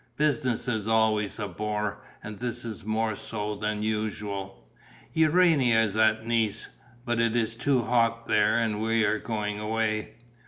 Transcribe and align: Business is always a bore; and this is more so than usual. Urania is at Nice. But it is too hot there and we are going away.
Business 0.17 0.67
is 0.67 0.87
always 0.87 1.37
a 1.37 1.47
bore; 1.47 2.01
and 2.23 2.39
this 2.39 2.65
is 2.65 2.83
more 2.83 3.15
so 3.15 3.53
than 3.53 3.83
usual. 3.83 4.67
Urania 5.13 5.79
is 5.83 5.95
at 5.95 6.25
Nice. 6.25 6.69
But 7.05 7.21
it 7.21 7.35
is 7.35 7.53
too 7.53 7.83
hot 7.83 8.25
there 8.25 8.57
and 8.57 8.81
we 8.81 9.05
are 9.05 9.19
going 9.19 9.59
away. 9.59 10.15